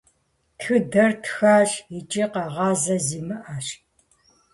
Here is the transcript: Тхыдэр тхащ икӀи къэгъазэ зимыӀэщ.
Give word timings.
Тхыдэр 0.57 1.11
тхащ 1.23 1.71
икӀи 1.97 2.25
къэгъазэ 2.33 2.97
зимыӀэщ. 3.05 3.67